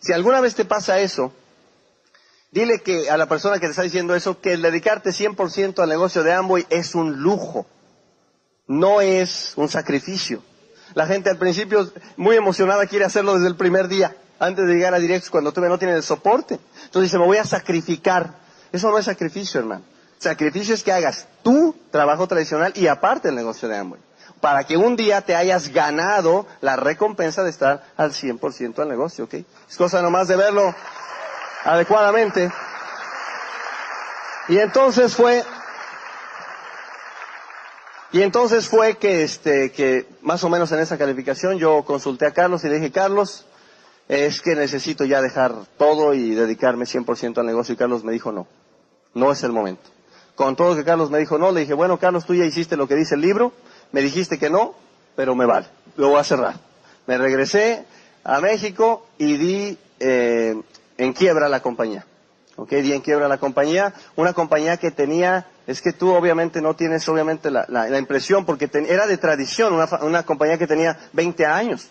[0.00, 1.32] Si alguna vez te pasa eso,
[2.50, 5.88] dile que a la persona que te está diciendo eso, que el dedicarte 100% al
[5.88, 7.66] negocio de Amway es un lujo,
[8.66, 10.42] no es un sacrificio.
[10.94, 14.92] La gente al principio, muy emocionada, quiere hacerlo desde el primer día, antes de llegar
[14.92, 16.54] a directos, cuando todavía no tiene el soporte.
[16.54, 18.34] Entonces dice, me voy a sacrificar.
[18.72, 19.84] Eso no es sacrificio, hermano.
[20.18, 24.00] Sacrificio es que hagas tu trabajo tradicional y aparte el negocio de Amway.
[24.40, 29.24] Para que un día te hayas ganado la recompensa de estar al 100% al negocio,
[29.24, 29.34] ¿ok?
[29.68, 30.74] Es cosa nomás de verlo
[31.64, 32.50] adecuadamente.
[34.48, 35.44] Y entonces fue
[38.10, 42.32] y entonces fue que, este, que más o menos en esa calificación yo consulté a
[42.32, 43.46] Carlos y le dije, Carlos,
[44.08, 47.74] es que necesito ya dejar todo y dedicarme 100% al negocio.
[47.74, 48.46] Y Carlos me dijo, no,
[49.14, 49.82] no es el momento.
[50.34, 52.88] Con todo que Carlos me dijo, no, le dije, bueno, Carlos, tú ya hiciste lo
[52.88, 53.52] que dice el libro,
[53.92, 54.74] me dijiste que no,
[55.14, 56.54] pero me vale, lo voy a cerrar.
[57.06, 57.84] Me regresé
[58.24, 60.60] a México y di eh,
[60.96, 62.06] en quiebra la compañía.
[62.56, 62.70] ¿Ok?
[62.70, 67.08] Di en quiebra la compañía, una compañía que tenía es que tú obviamente no tienes
[67.08, 71.88] obviamente la, la, impresión porque era de tradición, una, una, compañía que tenía 20 años,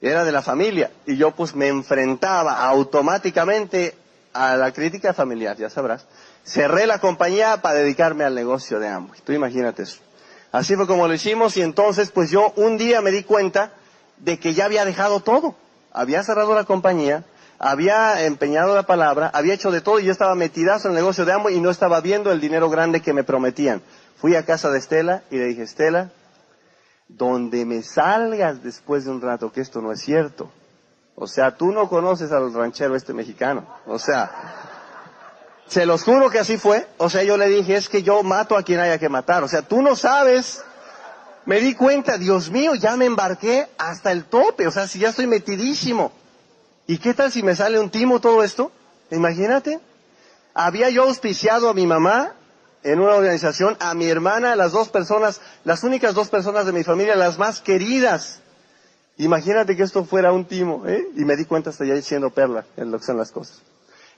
[0.00, 3.94] era de la familia y yo pues me enfrentaba automáticamente
[4.32, 6.06] a la crítica familiar, ya sabrás.
[6.44, 9.98] Cerré la compañía para dedicarme al negocio de Amway, tú imagínate eso.
[10.52, 13.72] Así fue como lo hicimos y entonces pues yo un día me di cuenta
[14.18, 15.54] de que ya había dejado todo,
[15.92, 17.24] había cerrado la compañía,
[17.58, 21.26] había empeñado la palabra, había hecho de todo y yo estaba metidazo en el negocio
[21.26, 23.82] de Amway y no estaba viendo el dinero grande que me prometían.
[24.16, 26.10] Fui a casa de Estela y le dije, Estela,
[27.16, 30.50] donde me salgas después de un rato que esto no es cierto.
[31.14, 33.66] O sea, tú no conoces al ranchero este mexicano.
[33.86, 34.30] O sea,
[35.66, 36.86] se los juro que así fue.
[36.96, 39.44] O sea, yo le dije, es que yo mato a quien haya que matar.
[39.44, 40.64] O sea, tú no sabes.
[41.44, 44.66] Me di cuenta, Dios mío, ya me embarqué hasta el tope.
[44.66, 46.12] O sea, si ya estoy metidísimo.
[46.86, 48.72] ¿Y qué tal si me sale un timo todo esto?
[49.10, 49.78] Imagínate.
[50.54, 52.34] Había yo auspiciado a mi mamá
[52.82, 56.84] en una organización, a mi hermana, las dos personas, las únicas dos personas de mi
[56.84, 58.40] familia, las más queridas.
[59.18, 61.06] Imagínate que esto fuera un timo, ¿eh?
[61.16, 63.60] Y me di cuenta hasta ya diciendo perla en lo que son las cosas.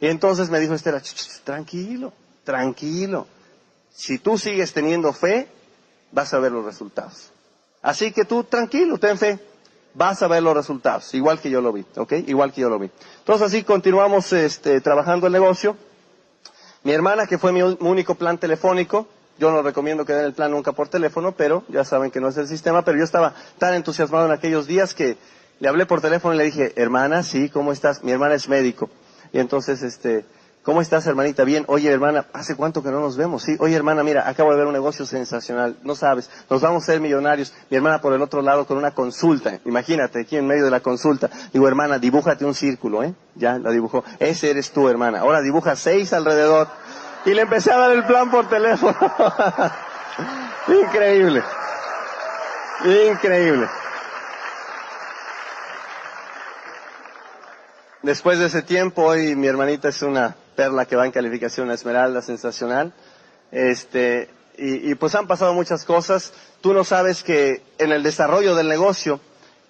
[0.00, 1.02] Y entonces me dijo Estela,
[1.44, 2.12] tranquilo,
[2.44, 3.26] tranquilo.
[3.92, 5.48] Si tú sigues teniendo fe,
[6.12, 7.30] vas a ver los resultados.
[7.82, 9.38] Así que tú tranquilo, ten fe
[9.94, 12.12] vas a ver los resultados, igual que yo lo vi, ¿ok?
[12.26, 12.90] Igual que yo lo vi.
[13.18, 15.76] Entonces así continuamos este, trabajando el negocio.
[16.84, 19.06] Mi hermana, que fue mi único plan telefónico,
[19.38, 22.28] yo no recomiendo que den el plan nunca por teléfono, pero ya saben que no
[22.28, 25.16] es el sistema, pero yo estaba tan entusiasmado en aquellos días que
[25.60, 28.02] le hablé por teléfono y le dije, hermana, sí, ¿cómo estás?
[28.02, 28.90] Mi hermana es médico.
[29.32, 30.24] Y entonces, este,
[30.62, 31.42] ¿Cómo estás, hermanita?
[31.42, 31.64] Bien.
[31.66, 33.42] Oye, hermana, ¿hace cuánto que no nos vemos?
[33.42, 33.56] Sí.
[33.58, 35.76] Oye, hermana, mira, acabo de ver un negocio sensacional.
[35.82, 37.52] No sabes, nos vamos a ser millonarios.
[37.68, 39.58] Mi hermana por el otro lado con una consulta.
[39.64, 41.28] Imagínate, aquí en medio de la consulta.
[41.52, 43.12] Digo, hermana, dibújate un círculo, ¿eh?
[43.34, 44.04] Ya, la dibujó.
[44.20, 45.20] Ese eres tú, hermana.
[45.20, 46.68] Ahora dibuja seis alrededor.
[47.24, 48.96] Y le empecé a dar el plan por teléfono.
[50.68, 51.42] Increíble.
[53.10, 53.66] Increíble.
[58.02, 62.22] Después de ese tiempo, hoy mi hermanita es una perla que va en calificación esmeralda,
[62.22, 62.92] sensacional.
[63.50, 66.32] Este, y, pues han pasado muchas cosas.
[66.60, 69.20] Tú no sabes que en el desarrollo del negocio,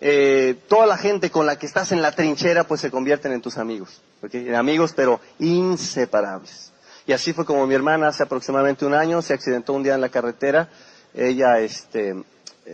[0.00, 3.40] eh, toda la gente con la que estás en la trinchera, pues se convierten en
[3.40, 4.02] tus amigos.
[4.32, 6.72] En amigos, pero inseparables.
[7.06, 10.00] Y así fue como mi hermana hace aproximadamente un año se accidentó un día en
[10.00, 10.68] la carretera.
[11.14, 12.14] Ella, este,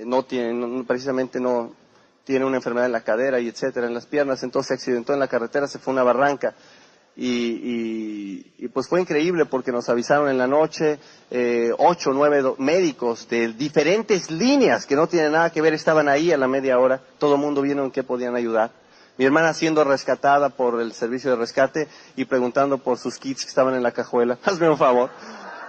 [0.04, 1.72] no tiene, precisamente no,
[2.24, 5.18] tiene una enfermedad en la cadera y etcétera, en las piernas, entonces se accidentó en
[5.18, 6.54] la carretera, se fue a una barranca
[7.20, 11.00] y, y, pues fue increíble porque nos avisaron en la noche,
[11.32, 16.30] eh, ocho, nueve médicos de diferentes líneas que no tienen nada que ver, estaban ahí
[16.30, 18.70] a la media hora, todo el mundo vino en qué podían ayudar.
[19.16, 23.48] Mi hermana siendo rescatada por el servicio de rescate y preguntando por sus kits que
[23.48, 24.38] estaban en la cajuela.
[24.44, 25.10] Hazme un favor.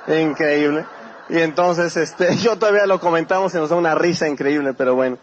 [0.07, 0.85] Increíble.
[1.29, 5.17] Y entonces, este, yo todavía lo comentamos y nos da una risa increíble, pero bueno.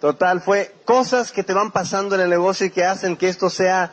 [0.00, 3.50] Total, fue cosas que te van pasando en el negocio y que hacen que esto
[3.50, 3.92] sea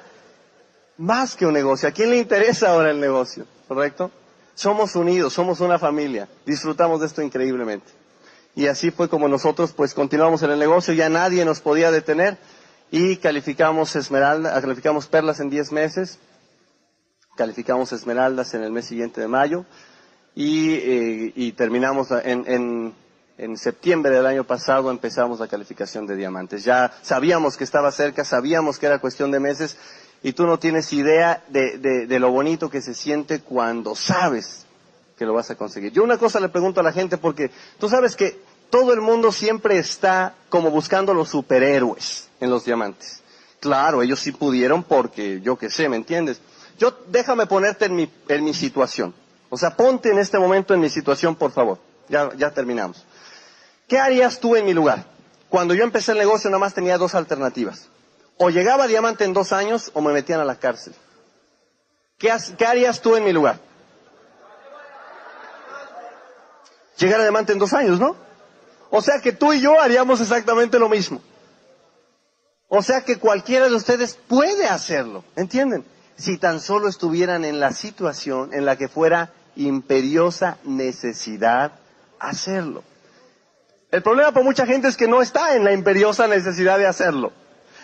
[0.98, 1.90] más que un negocio.
[1.90, 3.46] ¿A quién le interesa ahora el negocio?
[3.68, 4.12] ¿Correcto?
[4.56, 6.28] Somos unidos, somos una familia.
[6.46, 7.88] Disfrutamos de esto increíblemente.
[8.56, 12.38] Y así fue como nosotros pues continuamos en el negocio, ya nadie nos podía detener
[12.90, 16.18] y calificamos esmeralda, calificamos perlas en 10 meses,
[17.36, 19.66] calificamos esmeraldas en el mes siguiente de mayo
[20.34, 22.96] y, eh, terminamos en,
[23.38, 26.64] en septiembre del año pasado empezamos la calificación de diamantes.
[26.64, 29.78] Ya sabíamos que estaba cerca, sabíamos que era cuestión de meses
[30.24, 34.66] Y tú no tienes idea de, de, lo bonito que se siente cuando sabes
[35.18, 35.92] que lo vas a conseguir.
[35.92, 39.32] Yo una cosa le pregunto a la gente porque tú sabes que todo el mundo
[39.32, 43.22] siempre está como buscando los superhéroes en los diamantes.
[43.60, 46.42] Claro, ellos sí pudieron porque yo qué sé, ¿me entiendes?
[46.78, 49.14] Yo déjame ponerte en mi, en mi situación.
[49.50, 51.80] O sea, ponte en este momento en mi situación, por favor.
[52.10, 53.06] Ya, ya terminamos.
[53.88, 55.06] ¿Qué harías tú en mi lugar?
[55.50, 57.88] Cuando yo empecé el negocio nada más tenía dos alternativas.
[58.38, 60.94] O llegaba diamante en dos años o me metían a la cárcel.
[62.18, 63.60] ¿Qué, ¿Qué harías tú en mi lugar?
[66.98, 68.16] Llegar a diamante en dos años, ¿no?
[68.90, 71.22] O sea que tú y yo haríamos exactamente lo mismo.
[72.70, 75.86] O sea que cualquiera de ustedes puede hacerlo, ¿entienden?
[76.16, 81.72] Si tan solo estuvieran en la situación en la que fuera imperiosa necesidad
[82.20, 82.84] hacerlo.
[83.92, 87.32] El problema para mucha gente es que no está en la imperiosa necesidad de hacerlo.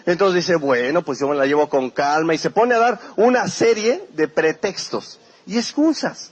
[0.05, 2.99] Entonces dice, bueno, pues yo me la llevo con calma y se pone a dar
[3.15, 6.31] una serie de pretextos y excusas.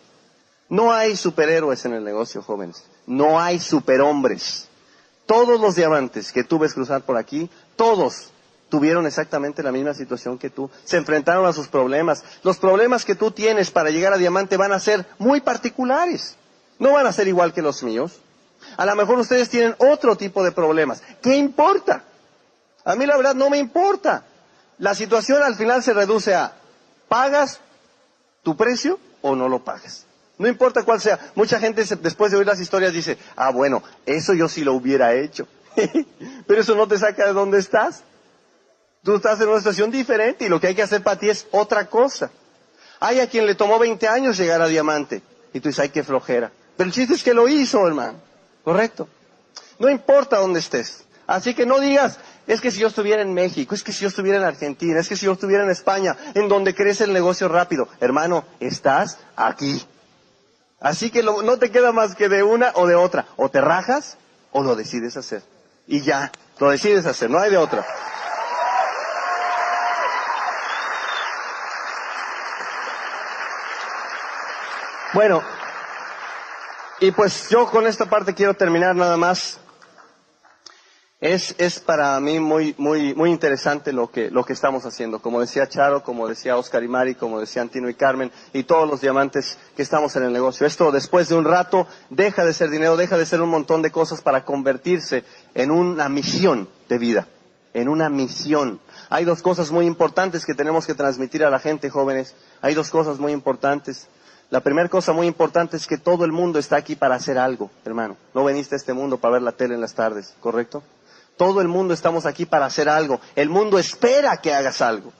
[0.70, 2.84] No hay superhéroes en el negocio, jóvenes.
[3.06, 4.68] No hay superhombres.
[5.26, 8.32] Todos los diamantes que tú ves cruzar por aquí, todos
[8.70, 10.70] tuvieron exactamente la misma situación que tú.
[10.86, 12.24] Se enfrentaron a sus problemas.
[12.44, 16.38] Los problemas que tú tienes para llegar a diamante van a ser muy particulares.
[16.80, 18.22] No van a ser igual que los míos.
[18.78, 21.04] A lo mejor ustedes tienen otro tipo de problemas.
[21.22, 22.06] ¿Qué importa?
[22.86, 24.24] A mí la verdad no me importa.
[24.78, 26.54] La situación al final se reduce a,
[27.08, 27.60] ¿pagas
[28.44, 30.06] tu precio o no lo pagas?
[30.38, 31.20] No importa cuál sea.
[31.36, 35.14] Mucha gente después de oír las historias dice, ah, bueno, eso yo sí lo hubiera
[35.14, 35.48] hecho.
[36.48, 38.04] Pero eso no te saca de dónde estás.
[39.04, 41.46] Tú estás en una situación diferente y lo que hay que hacer para ti es
[41.52, 42.32] otra cosa.
[43.00, 45.22] Hay a quien le tomó 20 años llegar a diamante.
[45.54, 46.52] Y tú dices, ay, qué flojera.
[46.76, 48.20] Pero el chiste es que lo hizo, hermano.
[48.64, 49.08] ¿Correcto?
[49.78, 51.04] No importa dónde estés.
[51.28, 52.20] Así que no digas,
[52.52, 55.08] es que si yo estuviera en México, es que si yo estuviera en Argentina, es
[55.08, 57.88] que si yo estuviera en España, en donde crece el negocio rápido.
[58.02, 59.82] Hermano, estás aquí.
[60.82, 63.26] Así que no te queda más que de una o de otra.
[63.38, 64.18] O te rajas
[64.52, 65.44] o lo decides hacer.
[65.88, 67.86] Y ya, lo decides hacer, no hay de otra.
[75.14, 75.42] Bueno,
[77.00, 79.61] y pues yo con esta parte quiero terminar nada más
[81.22, 85.20] es, es para mí muy, muy, muy interesante lo que, lo que estamos haciendo.
[85.20, 88.90] Como decía Charo, como decía Oscar y Mari, como decía Antino y Carmen, y todos
[88.90, 90.66] los diamantes que estamos en el negocio.
[90.66, 93.92] Esto después de un rato deja de ser dinero, deja de ser un montón de
[93.92, 97.28] cosas para convertirse en una misión de vida,
[97.76, 98.80] en una misión.
[99.10, 102.34] Hay dos cosas muy importantes que tenemos que transmitir a la gente, jóvenes.
[102.62, 104.08] Hay dos cosas muy importantes.
[104.50, 107.70] La primera cosa muy importante es que todo el mundo está aquí para hacer algo,
[107.86, 108.18] hermano.
[108.34, 110.82] No veniste a este mundo para ver la tele en las tardes, ¿correcto?
[111.42, 113.20] Todo el mundo estamos aquí para hacer algo.
[113.36, 115.12] El mundo espera que hagas algo.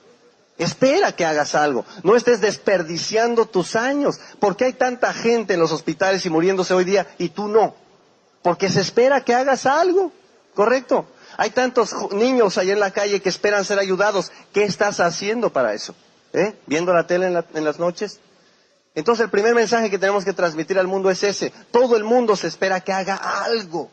[0.56, 1.84] Espera que hagas algo.
[2.04, 4.20] No estés desperdiciando tus años.
[4.38, 7.74] ¿Por qué hay tanta gente en los hospitales y muriéndose hoy día y tú no?
[8.40, 10.12] Porque se espera que hagas algo.
[10.54, 11.06] ¿Correcto?
[11.38, 14.30] Hay tantos niños ahí en la calle que esperan ser ayudados.
[14.52, 15.92] ¿Qué estás haciendo para eso?
[16.32, 16.54] ¿Eh?
[16.66, 18.20] ¿Viendo la tele en, en las noches?
[18.94, 21.52] Entonces el primer mensaje que tenemos que transmitir al mundo es ese.
[21.72, 23.90] Todo el mundo se espera que haga algo.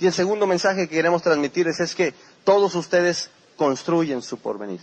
[0.00, 4.80] Y el segundo mensaje que queremos transmitir es que todos ustedes construyen su porvenir.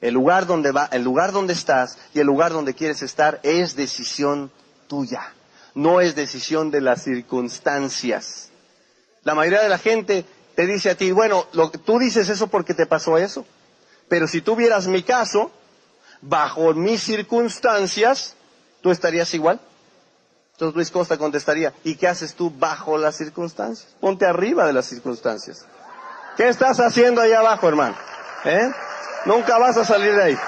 [0.00, 3.74] El lugar donde va, el lugar donde estás y el lugar donde quieres estar es
[3.74, 4.52] decisión
[4.86, 5.34] tuya.
[5.74, 8.50] No es decisión de las circunstancias.
[9.24, 12.74] La mayoría de la gente te dice a ti, bueno, lo, tú dices eso porque
[12.74, 13.44] te pasó eso.
[14.08, 15.50] Pero si tú vieras mi caso,
[16.20, 18.36] bajo mis circunstancias,
[18.82, 19.60] ¿tú estarías igual?
[20.54, 23.92] Entonces Luis Costa contestaría, ¿y qué haces tú bajo las circunstancias?
[24.00, 25.66] Ponte arriba de las circunstancias.
[26.36, 27.96] ¿Qué estás haciendo ahí abajo, hermano?
[28.44, 28.70] ¿Eh?
[29.26, 30.38] Nunca vas a salir de ahí.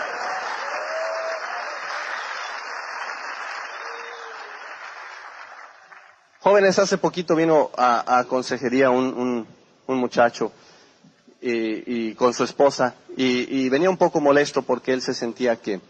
[6.39, 9.45] Jóvenes, hace poquito vino a, consejería un,
[9.89, 10.53] muchacho
[11.41, 15.81] y, con su esposa y venía un poco molesto porque él se sentía que,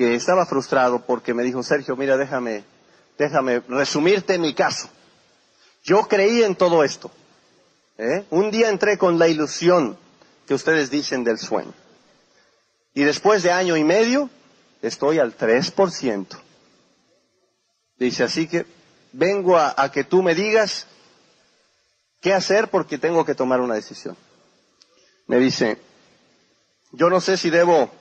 [0.00, 2.64] que estaba frustrado porque me dijo, Sergio, mira, déjame,
[3.18, 4.88] déjame resumirte mi caso.
[5.84, 7.10] Yo creí en todo esto.
[7.98, 8.24] ¿eh?
[8.30, 9.98] Un día entré con la ilusión
[10.46, 11.74] que ustedes dicen del sueño.
[12.94, 14.30] Y después de año y medio,
[14.80, 16.26] estoy al 3%.
[17.98, 18.64] Dice, así que
[19.12, 20.86] vengo a, a que tú me digas
[22.22, 24.16] qué hacer porque tengo que tomar una decisión.
[25.26, 25.76] Me dice,
[26.90, 27.99] yo no sé si debo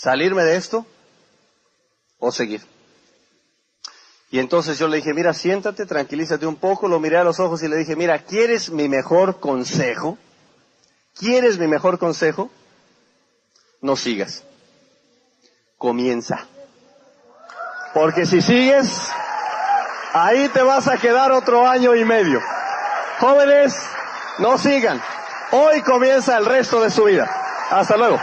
[0.00, 0.86] ¿Salirme de esto
[2.18, 2.62] o seguir?
[4.30, 7.62] Y entonces yo le dije, mira, siéntate, tranquilízate un poco, lo miré a los ojos
[7.62, 10.16] y le dije, mira, ¿quieres mi mejor consejo?
[11.18, 12.50] ¿Quieres mi mejor consejo?
[13.82, 14.42] No sigas.
[15.76, 16.46] Comienza.
[17.92, 18.90] Porque si sigues,
[20.14, 22.40] ahí te vas a quedar otro año y medio.
[23.18, 23.76] Jóvenes,
[24.38, 24.98] no sigan.
[25.50, 27.30] Hoy comienza el resto de su vida.
[27.70, 28.18] Hasta luego.